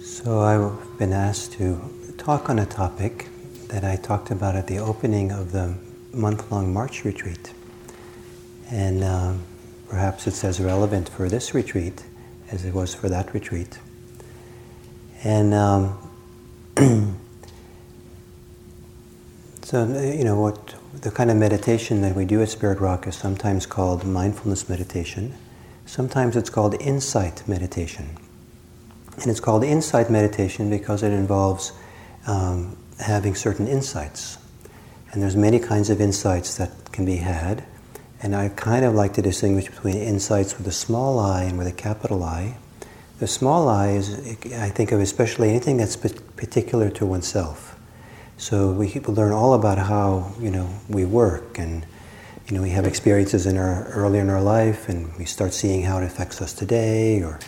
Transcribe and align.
So 0.00 0.40
I've 0.40 0.98
been 0.98 1.12
asked 1.12 1.52
to 1.54 1.80
talk 2.16 2.48
on 2.48 2.58
a 2.58 2.66
topic 2.66 3.28
that 3.68 3.82
I 3.84 3.96
talked 3.96 4.30
about 4.30 4.54
at 4.54 4.66
the 4.66 4.78
opening 4.78 5.32
of 5.32 5.52
the 5.52 5.74
month-long 6.12 6.72
March 6.72 7.04
retreat. 7.04 7.52
And 8.70 9.02
uh, 9.02 9.34
perhaps 9.88 10.26
it's 10.26 10.44
as 10.44 10.60
relevant 10.60 11.08
for 11.08 11.28
this 11.28 11.54
retreat 11.54 12.04
as 12.50 12.64
it 12.64 12.72
was 12.72 12.94
for 12.94 13.08
that 13.08 13.34
retreat. 13.34 13.78
And 15.24 15.54
um, 15.54 15.98
so, 19.62 19.86
you 19.86 20.24
know, 20.24 20.40
what 20.40 20.74
the 21.00 21.10
kind 21.10 21.30
of 21.30 21.36
meditation 21.36 22.02
that 22.02 22.14
we 22.14 22.24
do 22.24 22.42
at 22.42 22.48
Spirit 22.48 22.80
Rock 22.80 23.06
is 23.06 23.16
sometimes 23.16 23.66
called 23.66 24.04
mindfulness 24.04 24.68
meditation. 24.68 25.34
Sometimes 25.86 26.36
it's 26.36 26.50
called 26.50 26.74
insight 26.80 27.46
meditation. 27.46 28.16
And 29.16 29.26
it's 29.26 29.40
called 29.40 29.64
insight 29.64 30.10
meditation 30.10 30.70
because 30.70 31.02
it 31.02 31.12
involves 31.12 31.72
um, 32.26 32.76
having 32.98 33.34
certain 33.34 33.68
insights. 33.68 34.38
And 35.12 35.22
there's 35.22 35.36
many 35.36 35.58
kinds 35.58 35.90
of 35.90 36.00
insights 36.00 36.56
that 36.56 36.70
can 36.92 37.04
be 37.04 37.16
had. 37.16 37.64
And 38.22 38.34
I 38.34 38.48
kind 38.50 38.84
of 38.84 38.94
like 38.94 39.14
to 39.14 39.22
distinguish 39.22 39.66
between 39.66 39.96
insights 39.96 40.56
with 40.56 40.66
a 40.66 40.72
small 40.72 41.18
i 41.18 41.42
and 41.42 41.58
with 41.58 41.66
a 41.66 41.72
capital 41.72 42.22
I. 42.22 42.56
The 43.18 43.26
small 43.26 43.68
i 43.68 43.90
is, 43.90 44.18
I 44.54 44.70
think 44.70 44.92
of 44.92 45.00
especially 45.00 45.50
anything 45.50 45.76
that's 45.76 45.96
particular 45.96 46.88
to 46.90 47.04
oneself. 47.04 47.78
So 48.38 48.72
we 48.72 48.92
learn 49.06 49.32
all 49.32 49.54
about 49.54 49.78
how 49.78 50.32
you 50.40 50.50
know 50.50 50.68
we 50.88 51.04
work, 51.04 51.58
and 51.58 51.86
you 52.52 52.58
know 52.58 52.64
we 52.64 52.68
have 52.68 52.84
experiences 52.84 53.46
in 53.46 53.56
our 53.56 53.84
early 53.84 54.18
in 54.18 54.28
our 54.28 54.42
life, 54.42 54.90
and 54.90 55.10
we 55.16 55.24
start 55.24 55.54
seeing 55.54 55.84
how 55.84 55.96
it 55.96 56.04
affects 56.04 56.42
us 56.42 56.52
today, 56.52 57.22
or 57.22 57.40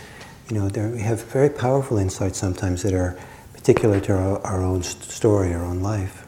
you 0.49 0.59
know, 0.59 0.71
there, 0.71 0.89
we 0.89 1.01
have 1.01 1.23
very 1.25 1.51
powerful 1.51 1.99
insights 1.99 2.39
sometimes 2.39 2.83
that 2.85 2.95
are 2.95 3.15
particular 3.53 4.01
to 4.01 4.15
our, 4.15 4.41
our 4.47 4.63
own 4.63 4.83
story, 4.83 5.53
our 5.53 5.63
own 5.63 5.81
life. 5.81 6.27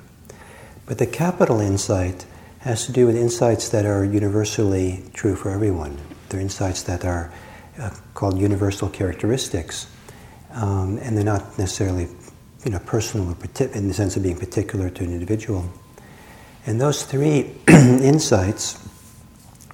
But 0.84 0.98
the 0.98 1.06
capital 1.06 1.58
insight 1.58 2.26
has 2.58 2.84
to 2.84 2.92
do 2.92 3.06
with 3.06 3.16
insights 3.16 3.70
that 3.70 3.86
are 3.86 4.04
universally 4.04 5.04
true 5.14 5.36
for 5.36 5.50
everyone. 5.50 5.96
They're 6.28 6.40
insights 6.40 6.82
that 6.82 7.02
are 7.06 7.32
uh, 7.78 7.96
called 8.12 8.38
universal 8.38 8.90
characteristics, 8.90 9.86
um, 10.50 10.98
and 10.98 11.16
they're 11.16 11.24
not 11.24 11.58
necessarily, 11.58 12.08
you 12.66 12.72
know, 12.72 12.78
personal 12.80 13.30
or 13.30 13.70
in 13.74 13.88
the 13.88 13.94
sense 13.94 14.18
of 14.18 14.22
being 14.22 14.36
particular 14.36 14.90
to 14.90 15.02
an 15.02 15.14
individual. 15.14 15.64
And 16.66 16.80
those 16.80 17.04
three 17.04 17.52
insights 17.68 18.76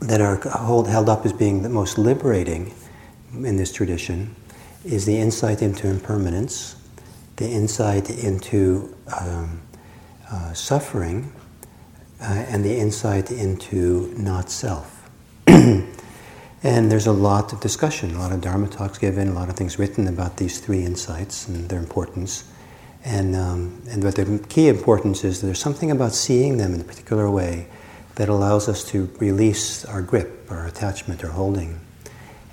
that 0.00 0.20
are 0.20 0.36
hold, 0.36 0.88
held 0.88 1.08
up 1.08 1.24
as 1.24 1.32
being 1.32 1.62
the 1.62 1.70
most 1.70 1.96
liberating 1.96 2.74
in 3.32 3.56
this 3.56 3.72
tradition 3.72 4.36
is 4.84 5.06
the 5.06 5.16
insight 5.16 5.62
into 5.62 5.88
impermanence, 5.88 6.76
the 7.36 7.48
insight 7.48 8.10
into 8.10 8.94
um, 9.18 9.62
uh, 10.30 10.52
suffering, 10.52 11.32
uh, 12.20 12.24
and 12.24 12.62
the 12.62 12.76
insight 12.76 13.30
into 13.30 14.12
not 14.18 14.50
self. 14.50 15.08
and 15.46 15.88
there's 16.62 17.06
a 17.06 17.12
lot 17.12 17.54
of 17.54 17.60
discussion, 17.60 18.14
a 18.16 18.18
lot 18.18 18.32
of 18.32 18.42
Dharma 18.42 18.68
talks 18.68 18.98
given, 18.98 19.28
a 19.28 19.32
lot 19.32 19.48
of 19.48 19.56
things 19.56 19.78
written 19.78 20.08
about 20.08 20.36
these 20.36 20.60
three 20.60 20.84
insights 20.84 21.48
and 21.48 21.70
their 21.70 21.78
importance. 21.78 22.51
And, 23.04 23.34
um, 23.34 23.82
and 23.90 24.02
but 24.02 24.14
the 24.14 24.44
key 24.48 24.68
importance 24.68 25.24
is 25.24 25.40
there's 25.40 25.58
something 25.58 25.90
about 25.90 26.12
seeing 26.12 26.58
them 26.58 26.74
in 26.74 26.80
a 26.80 26.84
particular 26.84 27.30
way 27.30 27.66
that 28.14 28.28
allows 28.28 28.68
us 28.68 28.84
to 28.90 29.10
release 29.18 29.84
our 29.86 30.02
grip, 30.02 30.46
our 30.50 30.66
attachment, 30.66 31.24
our 31.24 31.30
holding. 31.30 31.80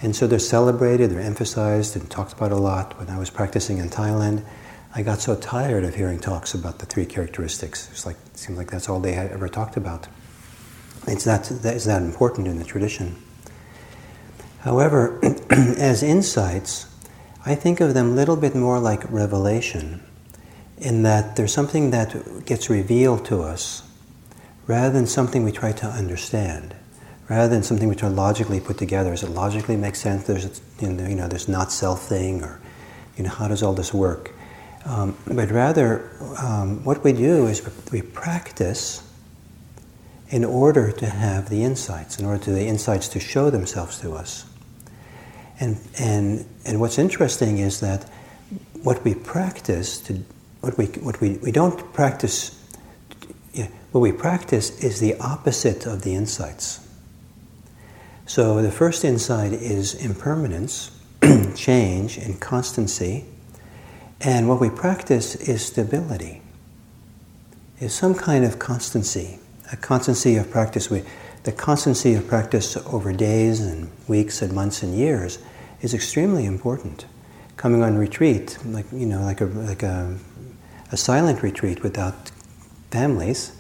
And 0.02 0.16
so 0.16 0.28
they're 0.28 0.40
celebrated, 0.40 1.12
they're 1.12 1.20
emphasized, 1.20 1.96
and 1.96 2.10
talked 2.10 2.34
about 2.34 2.52
a 2.52 2.56
lot. 2.56 2.98
When 2.98 3.10
I 3.10 3.20
was 3.20 3.30
practicing 3.30 3.78
in 3.80 3.90
Thailand, 3.90 4.44
I 4.96 5.04
got 5.04 5.20
so 5.20 5.36
tired 5.36 5.84
of 5.84 5.96
hearing 5.96 6.20
talks 6.20 6.54
about 6.54 6.80
the 6.80 6.86
three 6.86 7.06
characteristics. 7.06 7.90
It's 7.92 8.06
like 8.06 8.16
it 8.34 8.38
seemed 8.38 8.58
like 8.58 8.72
that's 8.72 8.90
all 8.90 9.00
they 9.00 9.14
had 9.14 9.32
ever 9.32 9.50
talked 9.50 9.78
about. 9.78 10.08
It's 11.08 11.26
not 11.26 11.44
that 11.44 11.76
is 11.76 11.86
that 11.86 12.02
important 12.02 12.48
in 12.48 12.58
the 12.58 12.66
tradition. 12.66 13.18
However, 14.60 15.20
as 15.50 16.02
insights, 16.02 16.88
I 17.46 17.56
think 17.56 17.82
of 17.82 17.94
them 17.94 18.12
a 18.12 18.14
little 18.14 18.36
bit 18.36 18.56
more 18.56 18.80
like 18.80 19.10
revelation, 19.12 20.04
in 20.80 21.04
that 21.04 21.36
there's 21.36 21.54
something 21.54 21.92
that 21.92 22.46
gets 22.46 22.70
revealed 22.70 23.26
to 23.26 23.42
us 23.42 23.84
rather 24.68 24.94
than 24.94 25.08
something 25.08 25.44
we 25.44 25.52
try 25.52 25.72
to 25.72 25.86
understand 25.86 26.76
rather 27.30 27.48
than 27.48 27.62
something 27.62 27.88
which 27.88 28.04
are 28.04 28.10
logically 28.10 28.60
put 28.60 28.78
together. 28.78 29.12
Does 29.12 29.24
it 29.24 29.30
logically 29.30 29.78
make 29.78 29.96
sense? 29.96 30.26
There's 30.26 30.62
you 30.82 30.90
know 30.90 31.28
there's 31.28 31.48
not 31.48 31.72
self 31.72 32.08
thing, 32.08 32.44
or 32.44 32.60
you 33.16 33.24
know 33.24 33.30
how 33.30 33.48
does 33.48 33.64
all 33.64 33.74
this 33.74 33.94
work? 33.94 34.32
Um, 34.86 35.16
but 35.28 35.52
rather, 35.52 36.10
um, 36.42 36.84
what 36.84 37.04
we 37.04 37.14
do 37.14 37.46
is 37.46 37.62
we 37.92 38.02
practice 38.02 39.06
in 40.30 40.44
order 40.44 40.92
to 40.92 41.06
have 41.06 41.50
the 41.50 41.64
insights, 41.64 42.20
in 42.20 42.26
order 42.26 42.44
to 42.46 42.52
the 42.52 42.66
insights 42.66 43.08
to 43.10 43.20
show 43.20 43.50
themselves 43.50 44.00
to 44.02 44.14
us. 44.14 44.46
And 45.60 45.78
and 46.00 46.46
and 46.66 46.80
what's 46.80 46.98
interesting 46.98 47.60
is 47.60 47.80
that 47.82 48.10
what 48.82 49.04
we 49.04 49.14
practice 49.14 50.00
to 50.02 50.24
what 50.62 50.78
we 50.78 50.86
what 50.86 51.22
we, 51.22 51.38
we 51.38 51.52
don't 51.52 51.94
practice 51.94 52.56
yeah, 53.54 53.68
what 53.92 54.02
we 54.02 54.12
practice 54.12 54.84
is 54.84 55.00
the 55.00 55.16
opposite 55.20 55.86
of 55.86 56.04
the 56.04 56.14
insights. 56.14 56.86
So 58.26 58.62
the 58.62 58.72
first 58.72 59.04
insight 59.04 59.54
is 59.54 59.96
impermanence, 59.96 60.92
change, 61.56 62.18
and 62.18 62.40
constancy. 62.40 63.26
And 64.22 64.48
what 64.48 64.60
we 64.60 64.70
practice 64.70 65.36
is 65.36 65.66
stability, 65.66 66.42
is 67.80 67.94
some 67.94 68.14
kind 68.14 68.46
of 68.46 68.60
constancy, 68.60 69.40
a 69.72 69.78
constancy 69.78 70.36
of 70.36 70.52
practice. 70.52 70.90
We, 70.90 71.04
the 71.44 71.52
constancy 71.52 72.14
of 72.14 72.28
practice 72.28 72.78
over 72.78 73.14
days 73.14 73.62
and 73.62 73.90
weeks 74.08 74.42
and 74.42 74.54
months 74.54 74.84
and 74.84 74.96
years 74.96 75.40
is 75.82 75.94
extremely 75.94 76.46
important. 76.46 77.06
Coming 77.58 77.82
on 77.82 77.98
retreat, 77.98 78.58
like 78.66 78.86
you 78.92 79.06
know, 79.06 79.22
like 79.22 79.42
a 79.42 79.46
like 79.46 79.84
a, 79.84 80.18
a 80.92 80.98
silent 80.98 81.44
retreat 81.44 81.84
without 81.84 82.32
families, 82.92 83.52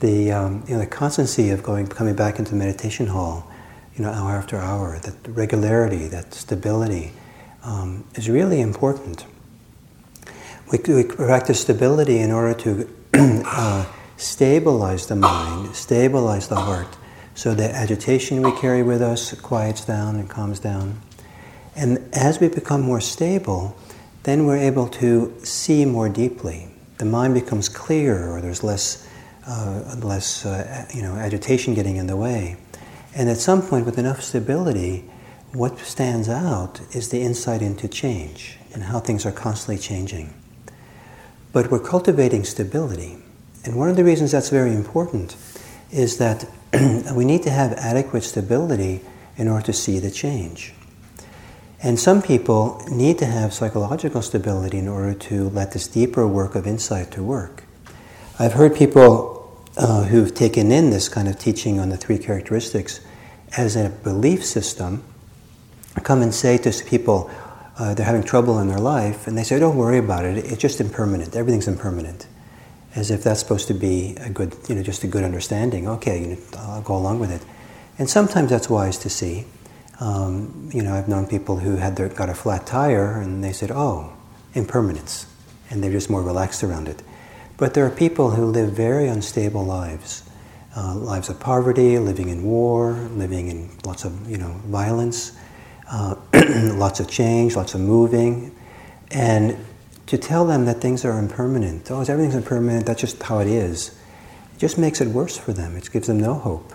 the 0.00 0.32
um, 0.32 0.64
you 0.66 0.74
know 0.74 0.80
the 0.80 0.86
constancy 0.86 1.50
of 1.50 1.62
going 1.62 1.86
coming 1.86 2.14
back 2.14 2.38
into 2.38 2.52
the 2.52 2.56
meditation 2.56 3.08
hall 3.08 3.52
you 3.96 4.04
know, 4.04 4.10
hour 4.10 4.32
after 4.32 4.56
hour. 4.56 4.98
That 5.00 5.14
regularity, 5.28 6.08
that 6.08 6.34
stability 6.34 7.12
um, 7.62 8.04
is 8.14 8.28
really 8.28 8.60
important. 8.60 9.26
We, 10.70 10.78
we, 10.88 11.04
practice 11.04 11.60
stability 11.60 12.18
in 12.18 12.30
order 12.30 12.54
to 12.60 12.88
uh, 13.14 13.86
stabilize 14.16 15.06
the 15.06 15.16
mind, 15.16 15.74
stabilize 15.76 16.48
the 16.48 16.56
heart, 16.56 16.96
so 17.34 17.54
that 17.54 17.74
agitation 17.74 18.42
we 18.42 18.52
carry 18.58 18.82
with 18.82 19.02
us 19.02 19.38
quiets 19.40 19.84
down 19.84 20.16
and 20.16 20.28
calms 20.28 20.60
down. 20.60 21.00
And 21.76 22.08
as 22.12 22.40
we 22.40 22.48
become 22.48 22.82
more 22.82 23.00
stable, 23.00 23.76
then 24.22 24.46
we're 24.46 24.56
able 24.56 24.88
to 24.88 25.34
see 25.44 25.84
more 25.84 26.08
deeply. 26.08 26.68
The 26.98 27.04
mind 27.04 27.34
becomes 27.34 27.68
clearer, 27.68 28.32
or 28.32 28.40
there's 28.40 28.62
less, 28.62 29.08
uh, 29.46 29.96
less 30.00 30.46
uh, 30.46 30.86
you 30.94 31.02
know, 31.02 31.14
agitation 31.14 31.74
getting 31.74 31.96
in 31.96 32.06
the 32.06 32.16
way. 32.16 32.56
And 33.14 33.28
at 33.28 33.38
some 33.38 33.62
point, 33.62 33.84
with 33.84 33.98
enough 33.98 34.22
stability, 34.22 35.04
what 35.52 35.78
stands 35.80 36.28
out 36.28 36.80
is 36.92 37.10
the 37.10 37.20
insight 37.20 37.60
into 37.60 37.88
change 37.88 38.58
and 38.72 38.84
how 38.84 39.00
things 39.00 39.26
are 39.26 39.32
constantly 39.32 39.78
changing. 39.78 40.32
But 41.52 41.70
we're 41.70 41.80
cultivating 41.80 42.44
stability. 42.44 43.18
And 43.64 43.76
one 43.76 43.90
of 43.90 43.96
the 43.96 44.04
reasons 44.04 44.32
that's 44.32 44.48
very 44.48 44.72
important 44.72 45.36
is 45.90 46.16
that 46.18 46.46
we 47.14 47.24
need 47.24 47.42
to 47.42 47.50
have 47.50 47.72
adequate 47.74 48.22
stability 48.22 49.02
in 49.36 49.48
order 49.48 49.66
to 49.66 49.72
see 49.72 49.98
the 49.98 50.10
change. 50.10 50.72
And 51.82 51.98
some 51.98 52.22
people 52.22 52.80
need 52.90 53.18
to 53.18 53.26
have 53.26 53.52
psychological 53.52 54.22
stability 54.22 54.78
in 54.78 54.86
order 54.86 55.14
to 55.14 55.48
let 55.48 55.72
this 55.72 55.88
deeper 55.88 56.26
work 56.26 56.54
of 56.54 56.66
insight 56.66 57.10
to 57.12 57.22
work. 57.22 57.64
I've 58.38 58.52
heard 58.52 58.76
people 58.76 59.60
uh, 59.76 60.04
who've 60.04 60.32
taken 60.32 60.70
in 60.70 60.90
this 60.90 61.08
kind 61.08 61.26
of 61.26 61.38
teaching 61.38 61.80
on 61.80 61.88
the 61.88 61.96
three 61.96 62.18
characteristics 62.18 63.00
as 63.56 63.74
a 63.74 63.90
belief 63.90 64.44
system 64.44 65.02
come 66.04 66.22
and 66.22 66.34
say 66.34 66.56
to 66.58 66.84
people 66.84 67.30
uh, 67.78 67.94
they're 67.94 68.06
having 68.06 68.22
trouble 68.22 68.58
in 68.58 68.68
their 68.68 68.78
life, 68.78 69.26
and 69.26 69.36
they 69.36 69.42
say, 69.42 69.58
"Don't 69.58 69.76
worry 69.76 69.98
about 69.98 70.24
it. 70.24 70.36
It's 70.38 70.60
just 70.60 70.80
impermanent. 70.80 71.34
Everything's 71.34 71.68
impermanent," 71.68 72.26
as 72.94 73.10
if 73.10 73.24
that's 73.24 73.40
supposed 73.40 73.66
to 73.68 73.74
be 73.74 74.14
a 74.20 74.28
good, 74.28 74.54
you 74.68 74.74
know, 74.74 74.82
just 74.82 75.04
a 75.04 75.06
good 75.06 75.24
understanding. 75.24 75.88
Okay, 75.88 76.20
you 76.20 76.26
know, 76.28 76.36
I'll 76.58 76.82
go 76.82 76.96
along 76.96 77.18
with 77.18 77.30
it. 77.30 77.42
And 77.98 78.08
sometimes 78.08 78.50
that's 78.50 78.68
wise 78.68 78.98
to 78.98 79.10
see. 79.10 79.46
Um, 80.02 80.68
you 80.74 80.82
know, 80.82 80.94
I've 80.94 81.06
known 81.06 81.28
people 81.28 81.58
who 81.58 81.76
had 81.76 81.94
their, 81.94 82.08
got 82.08 82.28
a 82.28 82.34
flat 82.34 82.66
tire, 82.66 83.20
and 83.20 83.44
they 83.44 83.52
said, 83.52 83.70
"Oh, 83.70 84.12
impermanence," 84.52 85.26
and 85.70 85.80
they're 85.80 85.92
just 85.92 86.10
more 86.10 86.22
relaxed 86.22 86.64
around 86.64 86.88
it. 86.88 87.00
But 87.56 87.74
there 87.74 87.86
are 87.86 87.90
people 87.90 88.32
who 88.32 88.46
live 88.46 88.72
very 88.72 89.06
unstable 89.06 89.64
lives, 89.64 90.24
uh, 90.76 90.96
lives 90.96 91.28
of 91.28 91.38
poverty, 91.38 92.00
living 92.00 92.30
in 92.30 92.42
war, 92.42 92.94
living 93.14 93.46
in 93.46 93.70
lots 93.84 94.04
of 94.04 94.28
you 94.28 94.38
know 94.38 94.50
violence, 94.66 95.38
uh, 95.88 96.16
lots 96.74 96.98
of 96.98 97.08
change, 97.08 97.54
lots 97.54 97.74
of 97.74 97.80
moving, 97.80 98.52
and 99.12 99.56
to 100.06 100.18
tell 100.18 100.44
them 100.44 100.64
that 100.64 100.80
things 100.80 101.04
are 101.04 101.16
impermanent. 101.16 101.88
Oh, 101.92 102.00
everything's 102.00 102.34
impermanent, 102.34 102.86
that's 102.86 103.00
just 103.00 103.22
how 103.22 103.38
it 103.38 103.46
is. 103.46 103.96
It 104.56 104.58
just 104.58 104.78
makes 104.78 105.00
it 105.00 105.06
worse 105.06 105.36
for 105.36 105.52
them. 105.52 105.76
It 105.76 105.88
gives 105.92 106.08
them 106.08 106.18
no 106.18 106.34
hope. 106.34 106.72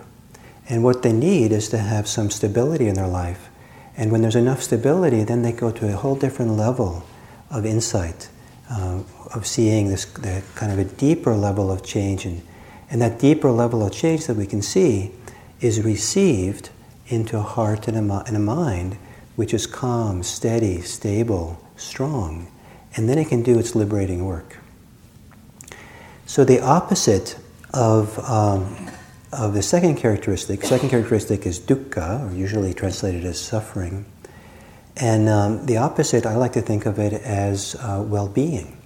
And 0.69 0.83
what 0.83 1.01
they 1.01 1.13
need 1.13 1.51
is 1.51 1.69
to 1.69 1.77
have 1.77 2.07
some 2.07 2.29
stability 2.29 2.87
in 2.87 2.95
their 2.95 3.07
life. 3.07 3.49
And 3.95 4.11
when 4.11 4.21
there's 4.21 4.35
enough 4.35 4.61
stability, 4.61 5.23
then 5.23 5.41
they 5.41 5.51
go 5.51 5.71
to 5.71 5.91
a 5.91 5.95
whole 5.95 6.15
different 6.15 6.51
level 6.51 7.05
of 7.49 7.65
insight, 7.65 8.29
uh, 8.69 9.01
of 9.33 9.47
seeing 9.47 9.87
this 9.87 10.05
kind 10.05 10.71
of 10.71 10.79
a 10.79 10.83
deeper 10.83 11.35
level 11.35 11.71
of 11.71 11.83
change. 11.83 12.25
And, 12.25 12.41
and 12.89 13.01
that 13.01 13.19
deeper 13.19 13.49
level 13.49 13.85
of 13.85 13.93
change 13.93 14.27
that 14.27 14.35
we 14.35 14.45
can 14.45 14.61
see 14.61 15.11
is 15.61 15.81
received 15.81 16.69
into 17.07 17.37
a 17.37 17.41
heart 17.41 17.87
and 17.87 17.97
a, 17.97 18.23
and 18.27 18.35
a 18.35 18.39
mind 18.39 18.97
which 19.35 19.53
is 19.53 19.65
calm, 19.65 20.23
steady, 20.23 20.81
stable, 20.81 21.63
strong. 21.75 22.47
And 22.95 23.07
then 23.07 23.17
it 23.17 23.29
can 23.29 23.43
do 23.43 23.57
its 23.57 23.75
liberating 23.75 24.25
work. 24.25 24.57
So 26.25 26.43
the 26.43 26.59
opposite 26.59 27.37
of 27.73 28.19
um, 28.19 28.89
of 29.31 29.53
the 29.53 29.61
second 29.61 29.97
characteristic. 29.97 30.63
Second 30.63 30.89
characteristic 30.89 31.45
is 31.45 31.59
dukkha, 31.59 32.29
or 32.29 32.35
usually 32.35 32.73
translated 32.73 33.25
as 33.25 33.39
suffering. 33.39 34.05
And 34.95 35.29
um, 35.29 35.65
the 35.65 35.77
opposite, 35.77 36.25
I 36.25 36.35
like 36.37 36.53
to 36.53 36.61
think 36.61 36.85
of 36.85 36.97
it 36.97 37.13
as 37.13 37.75
uh, 37.75 38.03
well 38.05 38.27
being. 38.27 38.77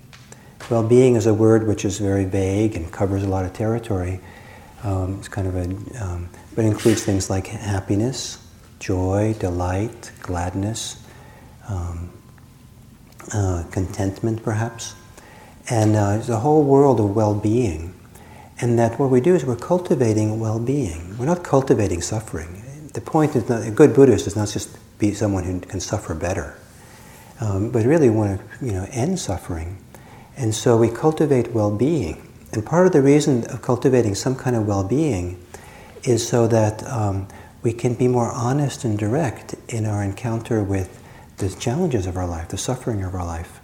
Well 0.70 0.88
being 0.88 1.16
is 1.16 1.26
a 1.26 1.34
word 1.34 1.68
which 1.68 1.86
is 1.86 2.00
very 2.00 2.26
vague 2.26 2.76
and 2.76 2.92
covers 2.92 3.24
a 3.24 3.28
lot 3.28 3.46
of 3.46 3.54
territory. 3.54 4.20
Um, 4.84 5.18
it's 5.20 5.28
kind 5.28 5.48
of 5.48 5.56
a, 5.56 6.04
um, 6.04 6.30
but 6.56 6.66
includes 6.66 7.04
things 7.04 7.30
like 7.30 7.48
happiness, 7.48 8.38
joy, 8.80 9.36
delight, 9.40 10.12
gladness, 10.22 11.02
um, 11.70 12.12
uh, 13.34 13.64
contentment, 13.72 14.44
perhaps. 14.44 14.96
And 15.70 15.96
uh, 15.96 16.22
a 16.28 16.38
whole 16.38 16.64
world 16.64 17.00
of 17.00 17.16
well 17.16 17.36
being 17.36 17.94
and 18.62 18.78
that 18.78 19.00
what 19.00 19.10
we 19.10 19.20
do 19.20 19.34
is 19.34 19.44
we're 19.44 19.56
cultivating 19.56 20.40
well-being. 20.40 21.18
We're 21.18 21.26
not 21.26 21.44
cultivating 21.44 22.02
suffering. 22.02 22.90
The 22.94 23.02
point 23.02 23.36
is 23.36 23.50
not 23.50 23.66
a 23.66 23.72
good 23.72 23.94
Buddhist 23.96 24.28
is 24.28 24.36
not 24.36 24.50
just 24.50 24.78
be 25.00 25.14
someone 25.14 25.44
who 25.44 25.60
can 25.60 25.80
suffer 25.80 26.14
better, 26.14 26.56
um, 27.40 27.72
but 27.72 27.86
really 27.86 28.10
want 28.10 28.40
to 28.40 28.66
you 28.66 28.72
know 28.72 28.88
end 28.92 29.20
suffering. 29.20 29.78
And 30.38 30.54
so 30.54 30.78
we 30.78 30.90
cultivate 30.90 31.52
well-being. 31.52 32.28
And 32.54 32.66
part 32.66 32.86
of 32.86 32.94
the 32.94 33.02
reason 33.02 33.46
of 33.48 33.62
cultivating 33.62 34.14
some 34.14 34.36
kind 34.36 34.56
of 34.56 34.68
well-being 34.68 35.44
is 36.04 36.28
so 36.28 36.48
that 36.48 36.86
um, 36.88 37.28
we 37.64 37.74
can 37.74 37.96
be 37.96 38.08
more 38.08 38.32
honest 38.32 38.84
and 38.84 38.98
direct 38.98 39.56
in 39.70 39.86
our 39.86 40.04
encounter 40.04 40.64
with 40.64 41.02
the 41.38 41.50
challenges 41.50 42.06
of 42.06 42.18
our 42.18 42.28
life, 42.28 42.50
the 42.50 42.58
suffering 42.58 43.04
of 43.04 43.16
our 43.16 43.26
life. 43.26 43.60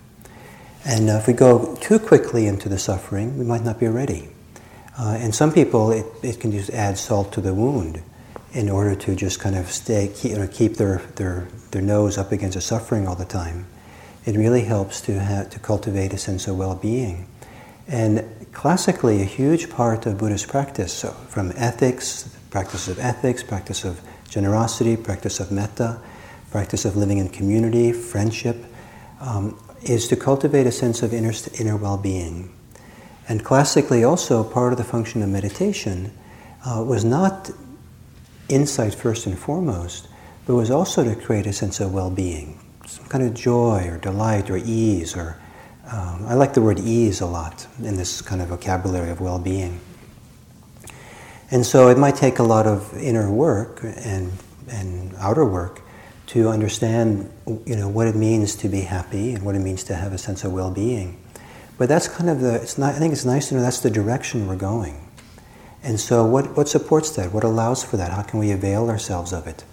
And 0.85 1.09
uh, 1.09 1.17
if 1.17 1.27
we 1.27 1.33
go 1.33 1.75
too 1.81 1.99
quickly 1.99 2.47
into 2.47 2.69
the 2.69 2.79
suffering, 2.79 3.37
we 3.37 3.45
might 3.45 3.63
not 3.63 3.79
be 3.79 3.87
ready. 3.87 4.29
Uh, 4.99 5.17
and 5.19 5.33
some 5.33 5.51
people, 5.51 5.91
it, 5.91 6.05
it 6.23 6.39
can 6.39 6.51
just 6.51 6.71
add 6.71 6.97
salt 6.97 7.31
to 7.33 7.41
the 7.41 7.53
wound 7.53 8.01
in 8.53 8.69
order 8.69 8.95
to 8.95 9.15
just 9.15 9.39
kind 9.39 9.55
of 9.55 9.71
stay, 9.71 10.11
keep, 10.13 10.31
you 10.31 10.37
know, 10.39 10.47
keep 10.47 10.75
their, 10.75 10.97
their, 11.15 11.47
their 11.71 11.81
nose 11.81 12.17
up 12.17 12.31
against 12.31 12.55
the 12.55 12.61
suffering 12.61 13.07
all 13.07 13.15
the 13.15 13.25
time. 13.25 13.67
It 14.25 14.35
really 14.35 14.63
helps 14.63 14.99
to, 15.01 15.19
have, 15.19 15.51
to 15.51 15.59
cultivate 15.59 16.13
a 16.13 16.17
sense 16.17 16.47
of 16.47 16.57
well-being. 16.57 17.27
And 17.87 18.25
classically, 18.51 19.21
a 19.21 19.25
huge 19.25 19.69
part 19.69 20.05
of 20.05 20.17
Buddhist 20.17 20.47
practice, 20.47 20.91
so 20.91 21.11
from 21.29 21.53
ethics, 21.55 22.35
practice 22.49 22.87
of 22.87 22.97
ethics, 22.99 23.43
practice 23.43 23.85
of 23.85 24.01
generosity, 24.29 24.97
practice 24.97 25.39
of 25.39 25.51
metta, 25.51 26.01
practice 26.49 26.85
of 26.85 26.97
living 26.97 27.19
in 27.19 27.29
community, 27.29 27.93
friendship, 27.93 28.57
um, 29.21 29.61
is 29.83 30.07
to 30.07 30.15
cultivate 30.15 30.65
a 30.65 30.71
sense 30.71 31.03
of 31.03 31.13
inner, 31.13 31.33
inner 31.59 31.77
well-being. 31.77 32.51
And 33.29 33.43
classically, 33.43 34.03
also, 34.03 34.43
part 34.43 34.71
of 34.71 34.77
the 34.77 34.85
function 34.85 35.21
of 35.21 35.29
meditation 35.29 36.11
uh, 36.65 36.83
was 36.85 37.03
not 37.03 37.51
insight 38.49 38.95
first 38.95 39.25
and 39.25 39.37
foremost, 39.37 40.07
but 40.45 40.55
was 40.55 40.71
also 40.71 41.03
to 41.03 41.15
create 41.15 41.45
a 41.45 41.53
sense 41.53 41.79
of 41.79 41.93
well 41.93 42.09
being, 42.09 42.59
some 42.85 43.05
kind 43.07 43.23
of 43.23 43.33
joy 43.33 43.87
or 43.89 43.97
delight 43.97 44.49
or 44.49 44.57
ease. 44.57 45.15
Or 45.15 45.37
um, 45.91 46.25
I 46.27 46.35
like 46.35 46.53
the 46.53 46.61
word 46.61 46.79
ease 46.79 47.19
a 47.19 47.25
lot 47.25 47.67
in 47.79 47.97
this 47.97 48.21
kind 48.21 48.41
of 48.41 48.47
vocabulary 48.47 49.09
of 49.09 49.19
well 49.19 49.39
being. 49.39 49.79
And 51.51 51.65
so 51.65 51.89
it 51.89 51.97
might 51.97 52.15
take 52.15 52.39
a 52.39 52.43
lot 52.43 52.65
of 52.65 52.95
inner 52.97 53.31
work 53.31 53.79
and, 53.83 54.31
and 54.69 55.15
outer 55.17 55.45
work 55.45 55.81
to 56.27 56.49
understand 56.49 57.31
you 57.65 57.75
know, 57.75 57.87
what 57.87 58.07
it 58.07 58.15
means 58.15 58.55
to 58.57 58.67
be 58.67 58.81
happy 58.81 59.33
and 59.33 59.43
what 59.43 59.55
it 59.55 59.59
means 59.59 59.83
to 59.85 59.95
have 59.95 60.11
a 60.11 60.17
sense 60.17 60.43
of 60.43 60.51
well 60.51 60.71
being. 60.71 61.17
But 61.77 61.89
that's 61.89 62.07
kind 62.07 62.29
of 62.29 62.41
the, 62.41 62.55
it's 62.55 62.77
not, 62.77 62.95
I 62.95 62.99
think 62.99 63.13
it's 63.13 63.25
nice 63.25 63.49
to 63.49 63.55
know 63.55 63.61
that's 63.61 63.79
the 63.79 63.89
direction 63.89 64.47
we're 64.47 64.55
going. 64.55 65.07
And 65.83 65.99
so, 65.99 66.25
what, 66.25 66.57
what 66.57 66.67
supports 66.67 67.11
that? 67.11 67.31
What 67.31 67.43
allows 67.43 67.83
for 67.83 67.97
that? 67.97 68.11
How 68.11 68.23
can 68.23 68.39
we 68.39 68.51
avail 68.51 68.89
ourselves 68.89 69.31
of 69.31 69.47
it? 69.47 69.63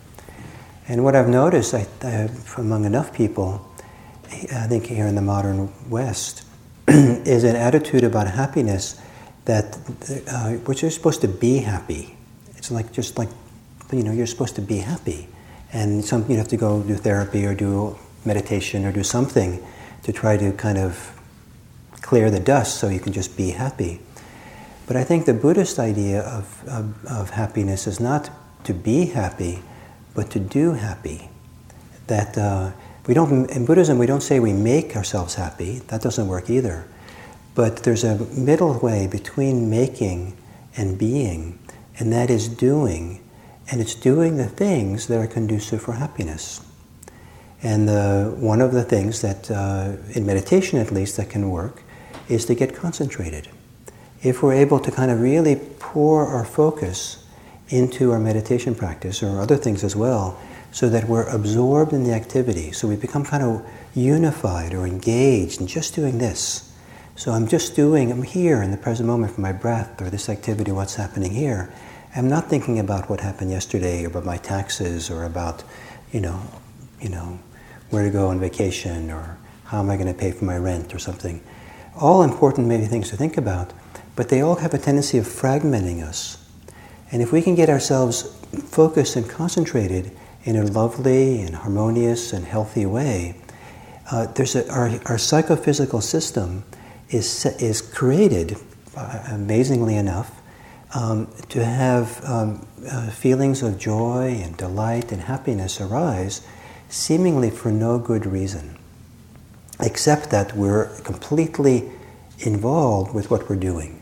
And 0.87 1.03
what 1.03 1.17
I've 1.17 1.29
noticed 1.29 1.73
I, 1.75 1.87
I, 2.03 2.29
among 2.59 2.85
enough 2.85 3.15
people, 3.15 3.67
I 4.31 4.67
think 4.67 4.87
here 4.87 5.06
in 5.06 5.15
the 5.15 5.23
modern 5.23 5.73
West, 5.89 6.47
is 6.89 7.45
an 7.45 7.56
attitude 7.56 8.05
about 8.05 8.27
happiness 8.27 9.00
that, 9.47 9.79
uh, 10.29 10.53
which 10.67 10.83
you're 10.83 10.91
supposed 10.91 11.23
to 11.23 11.29
be 11.29 11.59
happy. 11.59 12.17
It's 12.57 12.71
like 12.71 12.93
just 12.93 13.17
like, 13.17 13.31
you 13.93 14.03
know, 14.03 14.12
you're 14.12 14.27
supposed 14.27 14.57
to 14.57 14.62
be 14.62 14.79
happy. 14.79 15.29
And 15.73 16.05
some, 16.05 16.31
you 16.31 16.37
have 16.37 16.49
to 16.49 16.57
go 16.57 16.83
do 16.83 16.95
therapy 16.95 17.47
or 17.47 17.55
do 17.55 17.99
meditation 18.25 18.85
or 18.85 18.93
do 18.93 19.03
something 19.03 19.65
to 20.03 20.12
try 20.12 20.37
to 20.37 20.53
kind 20.53 20.79
of 20.79 21.19
clear 22.14 22.31
the 22.31 22.38
dust 22.38 22.78
so 22.78 22.87
you 22.87 23.00
can 23.00 23.12
just 23.12 23.37
be 23.37 23.50
happy. 23.50 23.99
But 24.87 24.94
I 24.94 25.02
think 25.02 25.26
the 25.26 25.34
Buddhist 25.34 25.81
idea 25.81 26.20
of, 26.20 26.62
of, 26.69 27.05
of 27.06 27.31
happiness 27.31 27.88
is 27.88 27.99
not 27.99 28.31
to 28.62 28.72
be 28.72 29.06
happy, 29.06 29.64
but 30.14 30.31
to 30.31 30.38
do 30.38 30.75
happy. 30.75 31.28
That 32.06 32.38
uh, 32.38 32.70
we 33.08 33.14
don't, 33.14 33.50
in 33.50 33.66
Buddhism, 33.66 33.99
we 33.99 34.06
don't 34.06 34.22
say 34.22 34.38
we 34.38 34.52
make 34.52 34.94
ourselves 34.94 35.34
happy. 35.34 35.81
That 35.88 36.02
doesn't 36.02 36.28
work 36.28 36.49
either. 36.49 36.87
But 37.56 37.78
there's 37.78 38.05
a 38.05 38.16
middle 38.31 38.78
way 38.78 39.08
between 39.08 39.69
making 39.69 40.37
and 40.76 40.96
being, 40.96 41.58
and 41.99 42.12
that 42.12 42.31
is 42.31 42.46
doing. 42.46 43.19
And 43.72 43.81
it's 43.81 43.96
doing 43.96 44.37
the 44.37 44.46
things 44.46 45.08
that 45.08 45.19
are 45.19 45.26
conducive 45.26 45.82
for 45.82 45.94
happiness. 45.94 46.61
And 47.61 47.88
the, 47.88 48.37
one 48.38 48.61
of 48.61 48.70
the 48.70 48.84
things 48.84 49.20
that, 49.22 49.50
uh, 49.50 49.97
in 50.12 50.25
meditation 50.25 50.78
at 50.78 50.92
least, 50.92 51.16
that 51.16 51.28
can 51.28 51.50
work 51.50 51.80
is 52.28 52.45
to 52.47 52.54
get 52.54 52.75
concentrated. 52.75 53.49
If 54.23 54.43
we're 54.43 54.54
able 54.54 54.81
to 54.81 54.90
kind 54.90 55.11
of 55.11 55.21
really 55.21 55.57
pour 55.78 56.26
our 56.26 56.45
focus 56.45 57.25
into 57.69 58.11
our 58.12 58.19
meditation 58.19 58.75
practice 58.75 59.23
or 59.23 59.40
other 59.40 59.57
things 59.57 59.85
as 59.85 59.95
well, 59.95 60.38
so 60.73 60.88
that 60.88 61.09
we're 61.09 61.28
absorbed 61.28 61.93
in 61.93 62.02
the 62.02 62.12
activity, 62.12 62.73
so 62.73 62.88
we 62.88 62.97
become 62.97 63.25
kind 63.25 63.43
of 63.43 63.64
unified 63.95 64.75
or 64.75 64.87
engaged 64.87 65.61
in 65.61 65.66
just 65.66 65.95
doing 65.95 66.19
this. 66.19 66.73
So 67.16 67.31
I'm 67.31 67.47
just 67.47 67.76
doing, 67.76 68.11
I'm 68.11 68.25
here 68.25 68.61
in 68.61 68.73
the 68.73 68.76
present 68.76 69.07
moment 69.07 69.35
for 69.35 69.40
my 69.40 69.52
breath 69.52 70.02
or 70.02 70.11
this 70.11 70.28
activity, 70.28 70.73
what's 70.73 70.97
happening 70.97 71.31
here. 71.31 71.73
I'm 72.16 72.28
not 72.28 72.50
thinking 72.50 72.81
about 72.81 73.09
what 73.09 73.21
happened 73.21 73.50
yesterday 73.50 74.04
or 74.04 74.09
about 74.09 74.25
my 74.25 74.37
taxes 74.37 75.11
or 75.11 75.25
about, 75.25 75.62
you 76.12 76.21
know, 76.21 76.40
you 77.00 77.09
know, 77.09 77.38
where 77.90 78.02
to 78.02 78.11
go 78.11 78.26
on 78.28 78.40
vacation 78.40 79.11
or 79.11 79.38
how 79.66 79.78
am 79.78 79.90
I 79.90 79.97
going 79.97 80.09
to 80.09 80.14
pay 80.14 80.33
for 80.33 80.45
my 80.45 80.59
rent 80.59 80.93
or 80.93 80.99
something 80.99 81.40
all 81.97 82.23
important 82.23 82.67
maybe 82.67 82.87
things 82.87 83.11
to 83.11 83.17
think 83.17 83.37
about, 83.37 83.73
but 84.17 84.29
they 84.29 84.41
all 84.41 84.57
have 84.57 84.75
a 84.75 84.79
tendency 84.79 85.19
of 85.19 85.27
fragmenting 85.27 86.03
us. 86.03 86.39
And 87.11 87.23
if 87.23 87.33
we 87.33 87.43
can 87.43 87.55
get 87.55 87.69
ourselves 87.69 88.23
focused 88.69 89.17
and 89.17 89.29
concentrated 89.29 90.11
in 90.45 90.57
a 90.57 90.65
lovely 90.65 91.41
and 91.41 91.55
harmonious 91.55 92.33
and 92.33 92.45
healthy 92.45 92.87
way, 92.87 93.37
uh, 94.11 94.27
there's 94.27 94.55
a, 94.57 94.71
our, 94.71 94.89
our 95.07 95.19
psychophysical 95.19 96.01
system 96.01 96.65
is, 97.11 97.47
is 97.61 97.81
created, 97.81 98.57
uh, 98.97 99.25
amazingly 99.31 99.97
enough, 99.97 100.41
um, 100.95 101.29
to 101.49 101.65
have 101.65 102.25
um, 102.25 102.67
uh, 102.89 103.11
feelings 103.11 103.63
of 103.63 103.79
joy 103.79 104.41
and 104.43 104.57
delight 104.57 105.11
and 105.11 105.23
happiness 105.23 105.81
arise 105.81 106.47
seemingly 106.89 107.51
for 107.51 107.73
no 107.73 107.99
good 107.99 108.27
reason 108.27 108.79
except 109.81 110.31
that 110.31 110.57
we're 110.57 110.88
completely 111.00 111.90
involved 112.40 113.14
with 113.14 113.31
what 113.31 113.49
we're 113.49 113.57
doing. 113.57 114.00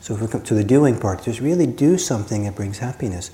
So 0.00 0.14
if 0.14 0.20
we 0.20 0.28
come 0.28 0.42
to 0.42 0.54
the 0.54 0.64
doing 0.64 0.98
part, 0.98 1.22
just 1.22 1.40
really 1.40 1.66
do 1.66 1.96
something 1.96 2.44
that 2.44 2.54
brings 2.54 2.78
happiness. 2.78 3.30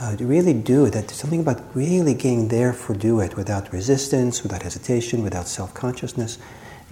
Uh, 0.00 0.16
really 0.20 0.54
do 0.54 0.88
that 0.90 1.10
something 1.10 1.40
about 1.40 1.62
really 1.74 2.14
getting 2.14 2.48
there 2.48 2.72
for 2.72 2.94
do 2.94 3.20
it 3.20 3.36
without 3.36 3.72
resistance, 3.72 4.42
without 4.42 4.62
hesitation, 4.62 5.22
without 5.22 5.46
self-consciousness, 5.46 6.38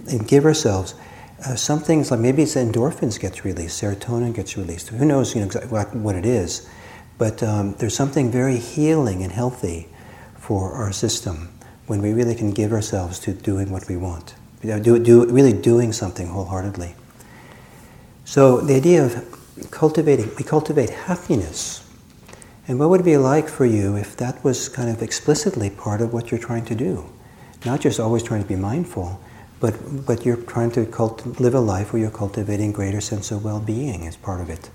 and 0.09 0.27
give 0.27 0.45
ourselves 0.45 0.95
uh, 1.45 1.55
some 1.55 1.79
things 1.79 2.11
like 2.11 2.19
maybe 2.19 2.43
it's 2.43 2.55
endorphins 2.55 3.19
gets 3.19 3.43
released, 3.43 3.81
serotonin 3.81 4.33
gets 4.33 4.55
released. 4.55 4.89
Who 4.89 5.05
knows 5.05 5.33
you 5.33 5.41
know, 5.41 5.47
exactly 5.47 5.71
what, 5.71 5.95
what 5.95 6.15
it 6.15 6.25
is, 6.25 6.69
but 7.17 7.41
um, 7.41 7.73
there's 7.79 7.95
something 7.95 8.31
very 8.31 8.57
healing 8.57 9.23
and 9.23 9.31
healthy 9.31 9.87
for 10.35 10.73
our 10.73 10.91
system 10.91 11.49
when 11.91 12.01
we 12.01 12.13
really 12.13 12.35
can 12.35 12.51
give 12.51 12.71
ourselves 12.71 13.19
to 13.19 13.33
doing 13.33 13.69
what 13.69 13.89
we 13.89 13.97
want, 13.97 14.33
you 14.63 14.69
know, 14.69 14.79
do, 14.79 14.97
do, 14.97 15.25
really 15.25 15.51
doing 15.51 15.91
something 15.91 16.27
wholeheartedly. 16.27 16.95
So 18.23 18.61
the 18.61 18.75
idea 18.75 19.03
of 19.03 19.67
cultivating, 19.71 20.31
we 20.37 20.45
cultivate 20.45 20.89
happiness. 20.89 21.85
And 22.65 22.79
what 22.79 22.89
would 22.91 23.01
it 23.01 23.03
be 23.03 23.17
like 23.17 23.49
for 23.49 23.65
you 23.65 23.97
if 23.97 24.15
that 24.15 24.41
was 24.41 24.69
kind 24.69 24.87
of 24.87 25.01
explicitly 25.01 25.69
part 25.69 25.99
of 25.99 26.13
what 26.13 26.31
you're 26.31 26.39
trying 26.39 26.63
to 26.67 26.75
do? 26.75 27.09
Not 27.65 27.81
just 27.81 27.99
always 27.99 28.23
trying 28.23 28.41
to 28.41 28.47
be 28.47 28.55
mindful, 28.55 29.19
but, 29.59 30.05
but 30.05 30.25
you're 30.25 30.37
trying 30.37 30.71
to 30.71 30.85
cult- 30.85 31.41
live 31.41 31.55
a 31.55 31.59
life 31.59 31.91
where 31.91 32.01
you're 32.01 32.09
cultivating 32.09 32.71
greater 32.71 33.01
sense 33.01 33.31
of 33.31 33.43
well-being 33.43 34.07
as 34.07 34.15
part 34.15 34.39
of 34.39 34.49
it. 34.49 34.69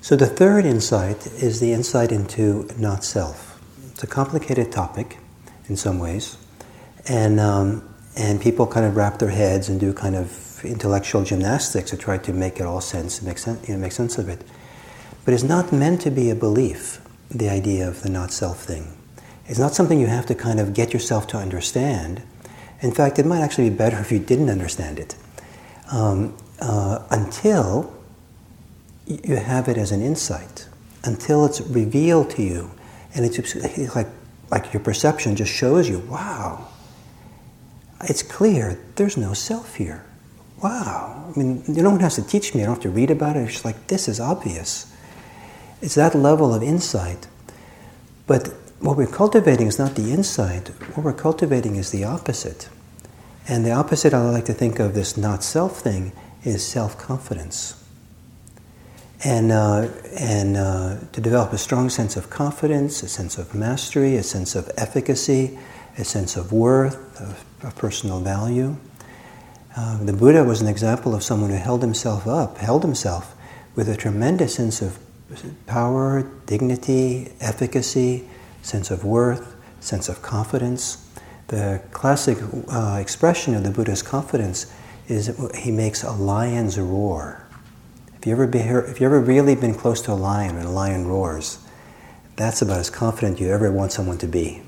So 0.00 0.16
the 0.16 0.26
third 0.26 0.64
insight 0.64 1.28
is 1.40 1.60
the 1.60 1.72
insight 1.72 2.10
into 2.10 2.68
not 2.76 3.04
self. 3.04 3.53
It's 3.94 4.02
a 4.02 4.08
complicated 4.08 4.72
topic 4.72 5.18
in 5.68 5.76
some 5.76 6.00
ways, 6.00 6.36
and 7.08 7.38
um, 7.38 7.88
and 8.16 8.40
people 8.40 8.66
kind 8.66 8.84
of 8.84 8.96
wrap 8.96 9.20
their 9.20 9.30
heads 9.30 9.68
and 9.68 9.78
do 9.78 9.92
kind 9.92 10.16
of 10.16 10.64
intellectual 10.64 11.22
gymnastics 11.22 11.90
to 11.90 11.96
try 11.96 12.18
to 12.18 12.32
make 12.32 12.58
it 12.58 12.64
all 12.66 12.80
sense, 12.80 13.22
make 13.22 13.38
sense, 13.38 13.68
you 13.68 13.74
know, 13.74 13.80
make 13.80 13.92
sense 13.92 14.18
of 14.18 14.28
it. 14.28 14.42
But 15.24 15.32
it's 15.32 15.44
not 15.44 15.72
meant 15.72 16.00
to 16.00 16.10
be 16.10 16.28
a 16.28 16.34
belief. 16.34 17.00
The 17.30 17.48
idea 17.48 17.88
of 17.88 18.02
the 18.02 18.10
not 18.10 18.32
self 18.32 18.64
thing. 18.64 18.96
It's 19.46 19.60
not 19.60 19.74
something 19.74 20.00
you 20.00 20.08
have 20.08 20.26
to 20.26 20.34
kind 20.34 20.58
of 20.58 20.74
get 20.74 20.92
yourself 20.92 21.28
to 21.28 21.36
understand. 21.36 22.22
In 22.80 22.90
fact, 22.90 23.20
it 23.20 23.26
might 23.26 23.42
actually 23.42 23.70
be 23.70 23.76
better 23.76 24.00
if 24.00 24.10
you 24.10 24.18
didn't 24.18 24.50
understand 24.50 24.98
it 24.98 25.14
um, 25.92 26.36
uh, 26.60 27.06
until 27.10 27.94
you 29.06 29.36
have 29.36 29.68
it 29.68 29.78
as 29.78 29.92
an 29.92 30.02
insight 30.02 30.66
until 31.04 31.44
it's 31.44 31.60
revealed 31.60 32.30
to 32.30 32.42
you, 32.42 32.70
and 33.14 33.24
it's 33.24 33.94
like 33.94 34.08
like 34.50 34.72
your 34.72 34.82
perception 34.82 35.36
just 35.36 35.52
shows 35.52 35.88
you, 35.88 36.00
wow, 36.00 36.68
it's 38.02 38.22
clear 38.22 38.78
there's 38.96 39.16
no 39.16 39.32
self 39.32 39.76
here. 39.76 40.04
Wow, 40.62 41.32
I 41.34 41.38
mean, 41.38 41.62
no 41.66 41.90
one 41.90 42.00
has 42.00 42.16
to 42.16 42.22
teach 42.22 42.54
me. 42.54 42.62
I 42.62 42.66
don't 42.66 42.74
have 42.74 42.82
to 42.82 42.90
read 42.90 43.10
about 43.10 43.36
it. 43.36 43.40
It's 43.40 43.52
just 43.52 43.64
like 43.64 43.86
this 43.88 44.08
is 44.08 44.20
obvious. 44.20 44.92
It's 45.82 45.94
that 45.96 46.14
level 46.14 46.54
of 46.54 46.62
insight. 46.62 47.26
But 48.26 48.48
what 48.80 48.96
we're 48.96 49.06
cultivating 49.06 49.66
is 49.66 49.78
not 49.78 49.94
the 49.94 50.12
insight. 50.12 50.68
What 50.94 51.04
we're 51.04 51.12
cultivating 51.12 51.76
is 51.76 51.90
the 51.90 52.04
opposite. 52.04 52.68
And 53.46 53.64
the 53.64 53.72
opposite 53.72 54.14
I 54.14 54.22
like 54.30 54.46
to 54.46 54.54
think 54.54 54.78
of 54.78 54.94
this 54.94 55.16
not 55.16 55.42
self 55.44 55.80
thing 55.80 56.12
is 56.44 56.66
self 56.66 56.96
confidence 56.98 57.83
and, 59.22 59.52
uh, 59.52 59.88
and 60.18 60.56
uh, 60.56 60.96
to 61.12 61.20
develop 61.20 61.52
a 61.52 61.58
strong 61.58 61.88
sense 61.88 62.16
of 62.16 62.30
confidence, 62.30 63.02
a 63.02 63.08
sense 63.08 63.38
of 63.38 63.54
mastery, 63.54 64.16
a 64.16 64.22
sense 64.22 64.54
of 64.54 64.70
efficacy, 64.76 65.58
a 65.96 66.04
sense 66.04 66.36
of 66.36 66.52
worth, 66.52 67.20
of, 67.20 67.44
of 67.62 67.76
personal 67.76 68.20
value. 68.20 68.76
Uh, 69.76 70.02
the 70.04 70.12
Buddha 70.12 70.44
was 70.44 70.60
an 70.60 70.68
example 70.68 71.14
of 71.14 71.22
someone 71.22 71.50
who 71.50 71.56
held 71.56 71.82
himself 71.82 72.26
up, 72.26 72.58
held 72.58 72.82
himself 72.82 73.34
with 73.74 73.88
a 73.88 73.96
tremendous 73.96 74.54
sense 74.54 74.82
of 74.82 74.98
power, 75.66 76.30
dignity, 76.46 77.32
efficacy, 77.40 78.28
sense 78.62 78.90
of 78.90 79.04
worth, 79.04 79.54
sense 79.80 80.08
of 80.08 80.22
confidence. 80.22 81.08
The 81.48 81.82
classic 81.90 82.38
uh, 82.68 82.98
expression 83.00 83.54
of 83.54 83.64
the 83.64 83.70
Buddha's 83.70 84.02
confidence 84.02 84.72
is 85.08 85.36
he 85.56 85.70
makes 85.70 86.02
a 86.02 86.12
lion's 86.12 86.78
roar. 86.78 87.43
If 88.24 88.28
you 88.28 88.32
ever 88.32 88.46
be, 88.46 88.60
if 88.60 89.00
you 89.02 89.06
ever 89.06 89.20
really 89.20 89.54
been 89.54 89.74
close 89.74 90.00
to 90.00 90.12
a 90.12 90.14
lion 90.14 90.56
and 90.56 90.64
a 90.64 90.70
lion 90.70 91.06
roars, 91.06 91.58
that's 92.36 92.62
about 92.62 92.80
as 92.80 92.88
confident 92.88 93.38
you 93.38 93.50
ever 93.50 93.70
want 93.70 93.92
someone 93.92 94.16
to 94.16 94.26
be 94.26 94.62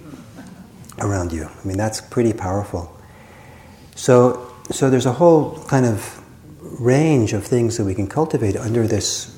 around 0.98 1.32
you. 1.32 1.46
I 1.46 1.66
mean, 1.66 1.78
that's 1.78 2.02
pretty 2.02 2.34
powerful. 2.34 2.94
So, 3.94 4.52
so 4.70 4.90
there's 4.90 5.06
a 5.06 5.14
whole 5.14 5.64
kind 5.68 5.86
of 5.86 6.22
range 6.60 7.32
of 7.32 7.46
things 7.46 7.78
that 7.78 7.84
we 7.84 7.94
can 7.94 8.08
cultivate 8.08 8.58
under 8.58 8.86
this 8.86 9.34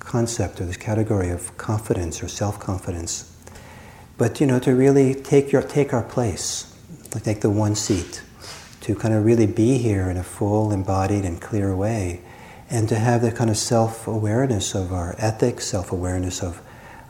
concept 0.00 0.60
or 0.60 0.64
this 0.64 0.76
category 0.76 1.30
of 1.30 1.56
confidence 1.56 2.20
or 2.20 2.26
self-confidence. 2.26 3.32
But 4.18 4.40
you 4.40 4.46
know, 4.48 4.58
to 4.58 4.74
really 4.74 5.14
take 5.14 5.52
your 5.52 5.62
take 5.62 5.92
our 5.92 6.02
place, 6.02 6.76
like 7.14 7.22
take 7.22 7.42
the 7.42 7.50
one 7.50 7.76
seat, 7.76 8.24
to 8.80 8.96
kind 8.96 9.14
of 9.14 9.24
really 9.24 9.46
be 9.46 9.78
here 9.78 10.10
in 10.10 10.16
a 10.16 10.24
full, 10.24 10.72
embodied, 10.72 11.24
and 11.24 11.40
clear 11.40 11.76
way 11.76 12.22
and 12.72 12.88
to 12.88 12.96
have 12.96 13.20
the 13.20 13.30
kind 13.30 13.50
of 13.50 13.56
self 13.58 14.08
awareness 14.08 14.74
of 14.74 14.92
our 14.92 15.14
ethics, 15.18 15.66
self 15.66 15.92
awareness 15.92 16.42
of, 16.42 16.60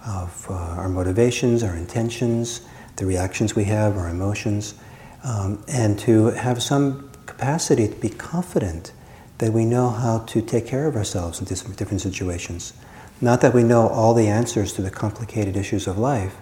of 0.05 0.47
uh, 0.51 0.55
our 0.55 0.89
motivations, 0.89 1.63
our 1.63 1.77
intentions, 1.77 2.63
the 2.97 3.07
reactions 3.07 3.55
we 3.55 3.65
have, 3.65 3.97
our 3.97 4.09
emotions, 4.09 4.75
um, 5.23 5.65
and 5.69 5.99
to 6.01 6.27
have 6.27 6.61
some 6.61 7.09
capacity 7.27 7.87
to 7.87 7.95
be 7.95 8.09
confident 8.09 8.93
that 9.39 9.53
we 9.53 9.65
know 9.65 9.89
how 9.89 10.19
to 10.19 10.43
take 10.43 10.67
care 10.67 10.89
of 10.89 10.97
ourselves 10.97 11.39
in 11.39 11.47
different 11.47 12.01
situations. 12.01 12.73
Not 13.21 13.41
that 13.41 13.55
we 13.55 13.63
know 13.63 13.89
all 13.89 14.15
the 14.15 14.27
answers 14.27 14.73
to 14.75 14.83
the 14.83 14.91
complicated 14.91 15.57
issues 15.57 15.87
of 15.87 15.97
life, 15.97 16.35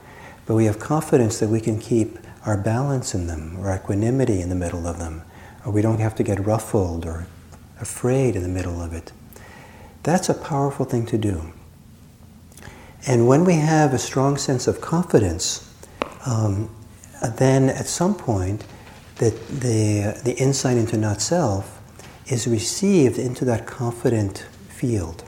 but 0.47 0.55
we 0.55 0.65
have 0.65 0.79
confidence 0.79 1.39
that 1.41 1.51
we 1.51 1.61
can 1.61 1.79
keep 1.79 2.19
our 2.47 2.57
balance 2.57 3.15
in 3.15 3.27
them, 3.27 3.59
or 3.61 3.75
equanimity 3.75 4.41
in 4.41 4.49
the 4.49 4.55
middle 4.55 4.87
of 4.87 4.99
them, 4.99 5.23
or 5.67 5.73
we 5.73 5.83
don't 5.83 6.01
have 6.01 6.15
to 6.15 6.23
get 6.23 6.45
ruffled 6.47 7.05
or 7.05 7.27
afraid 7.81 8.37
in 8.37 8.43
the 8.43 8.49
middle 8.49 8.81
of 8.81 8.93
it. 8.93 9.13
That's 10.03 10.29
a 10.29 10.35
powerful 10.35 10.87
thing 10.87 11.07
to 11.07 11.19
do. 11.19 11.53
And 13.07 13.27
when 13.27 13.45
we 13.45 13.55
have 13.55 13.95
a 13.95 13.99
strong 13.99 14.37
sense 14.37 14.67
of 14.67 14.81
confidence, 14.81 15.67
um, 16.27 16.71
then 17.37 17.69
at 17.69 17.87
some 17.87 18.15
point, 18.15 18.65
the, 19.17 19.31
the, 19.51 20.21
the 20.25 20.35
insight 20.39 20.77
into 20.77 20.97
not 20.97 21.21
self 21.21 21.81
is 22.27 22.47
received 22.47 23.19
into 23.19 23.45
that 23.45 23.67
confident 23.67 24.47
field. 24.69 25.25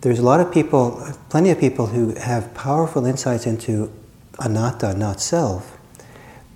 There's 0.00 0.18
a 0.18 0.22
lot 0.22 0.40
of 0.40 0.50
people, 0.52 1.06
plenty 1.28 1.50
of 1.50 1.60
people 1.60 1.88
who 1.88 2.14
have 2.14 2.54
powerful 2.54 3.04
insights 3.04 3.46
into 3.46 3.92
anatta, 4.38 4.94
not 4.94 5.20
self, 5.20 5.76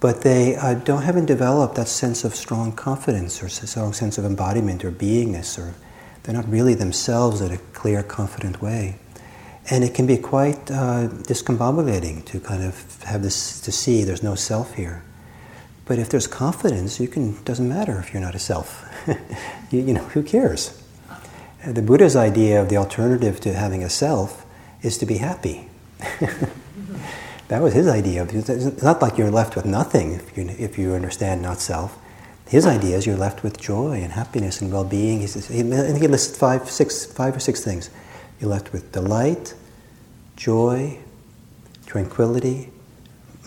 but 0.04 0.20
they 0.20 0.54
uh, 0.56 0.74
don't 0.74 1.00
haven't 1.00 1.24
developed 1.24 1.76
that 1.76 1.88
sense 1.88 2.24
of 2.24 2.34
strong 2.34 2.70
confidence 2.72 3.42
or 3.42 3.48
strong 3.48 3.94
sense 3.94 4.18
of 4.18 4.26
embodiment 4.26 4.84
or 4.84 4.90
beingness, 4.90 5.58
or 5.58 5.72
they're 6.22 6.34
not 6.34 6.46
really 6.46 6.74
themselves 6.74 7.40
in 7.40 7.50
a 7.50 7.56
clear, 7.72 8.02
confident 8.02 8.60
way. 8.60 8.98
And 9.70 9.82
it 9.82 9.94
can 9.94 10.06
be 10.06 10.18
quite 10.18 10.70
uh, 10.70 11.08
discombobulating 11.08 12.22
to 12.26 12.38
kind 12.38 12.62
of 12.62 13.02
have 13.04 13.22
this 13.22 13.62
to 13.62 13.72
see 13.72 14.04
there's 14.04 14.22
no 14.22 14.34
self 14.34 14.74
here. 14.74 15.02
But 15.86 15.98
if 15.98 16.10
there's 16.10 16.26
confidence, 16.26 17.00
you 17.00 17.08
can 17.08 17.42
doesn't 17.44 17.66
matter 17.66 17.98
if 17.98 18.12
you're 18.12 18.20
not 18.20 18.34
a 18.34 18.38
self. 18.38 18.84
you, 19.70 19.80
you 19.80 19.94
know, 19.94 20.04
who 20.04 20.22
cares? 20.22 20.82
The 21.66 21.80
Buddha's 21.80 22.14
idea 22.14 22.60
of 22.60 22.68
the 22.68 22.76
alternative 22.76 23.40
to 23.40 23.54
having 23.54 23.82
a 23.82 23.88
self 23.88 24.44
is 24.82 24.98
to 24.98 25.06
be 25.06 25.16
happy. 25.16 25.70
That 27.48 27.60
was 27.62 27.74
his 27.74 27.86
idea. 27.86 28.24
It's 28.24 28.82
not 28.82 29.02
like 29.02 29.18
you're 29.18 29.30
left 29.30 29.54
with 29.54 29.66
nothing 29.66 30.12
if 30.12 30.36
you, 30.36 30.48
if 30.58 30.78
you 30.78 30.94
understand 30.94 31.42
not 31.42 31.60
self. 31.60 31.98
His 32.46 32.66
idea 32.66 32.96
is 32.96 33.06
you're 33.06 33.16
left 33.16 33.42
with 33.42 33.58
joy 33.58 34.02
and 34.02 34.12
happiness 34.12 34.60
and 34.60 34.72
well-being. 34.72 35.20
He 35.20 35.26
says, 35.26 35.48
he, 35.48 35.58
he 35.58 36.08
lists 36.08 36.36
five, 36.36 36.70
six, 36.70 37.06
five 37.06 37.36
or 37.36 37.40
six 37.40 37.62
things. 37.62 37.90
You're 38.40 38.50
left 38.50 38.72
with 38.72 38.92
delight, 38.92 39.54
joy, 40.36 40.98
tranquility, 41.86 42.70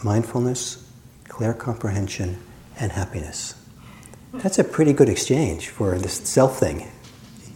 mindfulness, 0.03 0.89
clear 1.27 1.53
comprehension, 1.53 2.37
and 2.79 2.91
happiness. 2.91 3.55
That's 4.33 4.59
a 4.59 4.63
pretty 4.63 4.93
good 4.93 5.09
exchange 5.09 5.69
for 5.69 5.97
this 5.97 6.13
self 6.13 6.59
thing. 6.59 6.87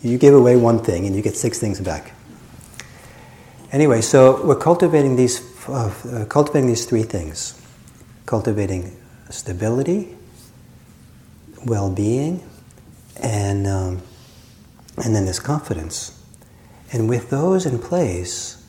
You 0.02 0.18
give 0.18 0.34
away 0.34 0.56
one 0.56 0.80
thing 0.80 1.06
and 1.06 1.16
you 1.16 1.22
get 1.22 1.36
six 1.36 1.60
things 1.60 1.80
back. 1.80 2.14
Anyway, 3.72 4.02
so 4.02 4.44
we're 4.46 4.56
cultivating 4.56 5.16
these 5.16 5.40
of 5.70 6.06
uh, 6.06 6.26
cultivating 6.26 6.68
these 6.68 6.86
three 6.86 7.04
things 7.04 7.62
cultivating 8.26 8.96
stability, 9.30 10.16
well 11.66 11.90
being, 11.90 12.42
and, 13.22 13.68
um, 13.68 14.02
and 15.04 15.16
then 15.16 15.26
this 15.26 15.40
confidence. 15.40 16.18
And 16.94 17.10
with 17.10 17.30
those 17.30 17.66
in 17.66 17.80
place, 17.80 18.66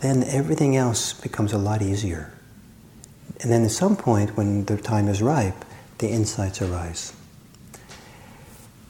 then 0.00 0.22
everything 0.24 0.76
else 0.76 1.12
becomes 1.12 1.52
a 1.52 1.58
lot 1.58 1.82
easier. 1.82 2.32
And 3.40 3.50
then 3.50 3.64
at 3.64 3.70
some 3.70 3.96
point, 3.96 4.36
when 4.36 4.64
the 4.66 4.76
time 4.76 5.08
is 5.08 5.22
ripe, 5.22 5.64
the 5.98 6.08
insights 6.08 6.62
arise. 6.62 7.12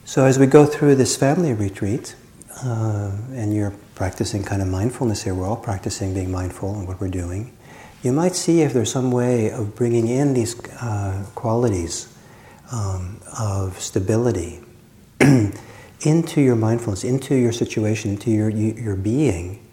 So 0.05 0.25
as 0.25 0.37
we 0.37 0.45
go 0.45 0.65
through 0.65 0.95
this 0.95 1.15
family 1.15 1.53
retreat, 1.53 2.15
uh, 2.63 3.11
and 3.31 3.53
you're 3.55 3.73
practicing 4.01 4.41
kind 4.43 4.63
of 4.63 4.67
mindfulness 4.67 5.21
here, 5.21 5.35
we're 5.35 5.47
all 5.47 5.55
practicing 5.55 6.11
being 6.11 6.31
mindful 6.31 6.73
in 6.79 6.87
what 6.87 6.99
we're 6.99 7.07
doing. 7.07 7.55
You 8.01 8.11
might 8.11 8.33
see 8.33 8.61
if 8.61 8.73
there's 8.73 8.91
some 8.91 9.11
way 9.11 9.51
of 9.51 9.75
bringing 9.75 10.07
in 10.07 10.33
these 10.33 10.59
uh, 10.81 11.23
qualities 11.35 12.11
um, 12.71 13.21
of 13.37 13.79
stability 13.79 14.59
into 16.01 16.41
your 16.41 16.55
mindfulness, 16.55 17.03
into 17.03 17.35
your 17.35 17.51
situation, 17.51 18.09
into 18.09 18.31
your, 18.31 18.49
your 18.49 18.95
being 18.95 19.63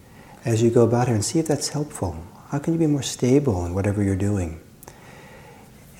as 0.44 0.62
you 0.62 0.68
go 0.68 0.82
about 0.82 1.06
here 1.06 1.14
and 1.14 1.24
see 1.24 1.38
if 1.38 1.48
that's 1.48 1.70
helpful. 1.70 2.22
How 2.50 2.58
can 2.58 2.74
you 2.74 2.78
be 2.78 2.86
more 2.86 3.00
stable 3.00 3.64
in 3.64 3.72
whatever 3.72 4.02
you're 4.02 4.14
doing? 4.14 4.60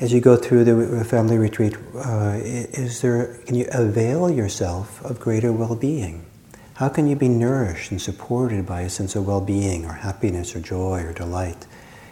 as 0.01 0.13
you 0.13 0.21
go 0.21 0.37
through 0.37 0.63
the 0.63 1.05
family 1.05 1.37
retreat, 1.39 1.75
uh, 1.97 2.39
is 2.41 3.01
there, 3.01 3.35
can 3.47 3.57
you 3.57 3.67
avail 3.73 4.31
yourself 4.31 5.05
of 5.05 5.19
greater 5.19 5.51
well 5.51 5.75
being? 5.75 6.25
How 6.79 6.89
can 6.89 7.09
you 7.09 7.17
be 7.17 7.29
nourished 7.29 7.91
and 7.91 8.01
supported 8.01 8.65
by 8.65 8.83
a 8.83 8.89
sense 8.89 9.17
of 9.17 9.27
well 9.27 9.41
being 9.41 9.85
or 9.85 9.95
happiness 9.95 10.55
or 10.55 10.61
joy 10.61 11.03
or 11.03 11.13
delight, 11.13 11.67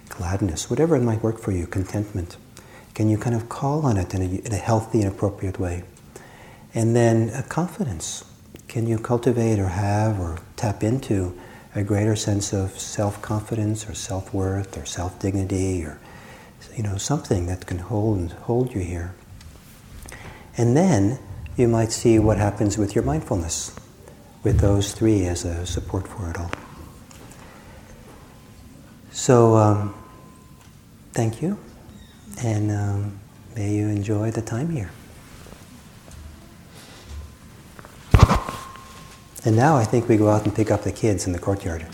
gladness, 0.09 0.69
whatever 0.69 0.97
it 0.97 1.03
might 1.03 1.23
work 1.23 1.39
for 1.39 1.53
you, 1.53 1.69
contentment? 1.69 2.37
Can 2.93 3.09
you 3.09 3.17
kind 3.17 3.37
of 3.37 3.49
call 3.49 3.87
on 3.87 3.97
it 3.97 4.13
in 4.13 4.23
a, 4.23 4.25
in 4.25 4.53
a 4.53 4.57
healthy 4.57 5.03
and 5.03 5.07
appropriate 5.07 5.61
way? 5.61 5.85
And 6.75 6.97
then 6.97 7.31
uh, 7.31 7.43
confidence. 7.49 8.25
Can 8.67 8.89
you 8.89 8.99
cultivate 8.99 9.61
or 9.61 9.69
have 9.69 10.19
or 10.19 10.41
tap 10.57 10.83
into 10.83 11.39
a 11.77 11.85
greater 11.85 12.17
sense 12.17 12.53
of 12.53 12.77
self 12.77 13.23
confidence 13.23 13.89
or 13.89 13.95
self 13.95 14.35
worth 14.35 14.77
or 14.77 14.85
self 14.85 15.17
dignity 15.21 15.85
or 15.85 16.01
you 16.75 16.83
know, 16.83 16.97
something 16.97 17.47
that 17.47 17.67
can 17.67 17.79
hold 17.79 18.33
hold 18.33 18.75
you 18.75 18.81
here. 18.81 19.15
And 20.57 20.77
then 20.77 21.21
you 21.57 21.69
might 21.69 21.93
see 21.93 22.19
what 22.19 22.39
happens 22.39 22.77
with 22.77 22.97
your 22.97 23.05
mindfulness, 23.05 23.71
with 24.47 24.61
those 24.61 24.93
three 24.93 25.27
as 25.27 25.45
a 25.45 25.67
support 25.67 26.07
for 26.07 26.31
it 26.31 26.39
all. 26.39 26.53
So, 29.11 29.57
um, 29.57 29.93
thank 31.15 31.43
you, 31.43 31.59
and 32.45 32.71
um, 32.71 33.19
may 33.57 33.75
you 33.75 33.89
enjoy 33.89 34.31
the 34.31 34.43
time 34.43 34.71
here. 34.71 34.93
And 39.45 39.57
now 39.57 39.77
I 39.77 39.83
think 39.83 40.09
we 40.09 40.17
go 40.17 40.29
out 40.29 40.45
and 40.45 40.55
pick 40.55 40.71
up 40.71 40.83
the 40.83 40.93
kids 40.93 41.27
in 41.27 41.33
the 41.33 41.41
courtyard. 41.41 41.85